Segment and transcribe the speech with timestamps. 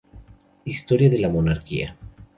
[0.65, 1.95] Historia de la Monarquía".